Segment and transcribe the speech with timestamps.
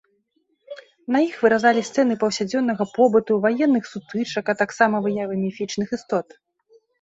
[1.15, 6.27] На іх выразалі сцэны паўсядзённага побыту, ваенных сутычак, а таксама выявы міфічных істот.